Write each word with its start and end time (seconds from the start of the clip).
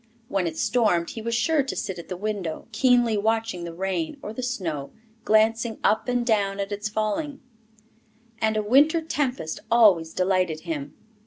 When 0.29 0.47
it 0.47 0.57
stormed, 0.57 1.11
he 1.11 1.21
was 1.21 1.35
sure 1.35 1.61
to 1.61 1.75
sit 1.75 1.99
at 1.99 2.07
the 2.09 2.17
window, 2.17 2.65
keenly 2.71 3.17
watching 3.17 3.65
the 3.65 3.71
rain 3.75 4.17
or 4.23 4.33
the 4.33 4.41
snow, 4.41 4.89
glancing 5.25 5.77
up 5.83 6.07
and 6.07 6.25
down 6.25 6.59
at 6.59 6.71
its 6.71 6.89
falling; 6.89 7.39
and 8.39 8.57
a 8.57 8.63
winter 8.63 9.03
tempest 9.03 9.59
always 9.69 10.11
delighted 10.11 10.61
him. 10.61 10.95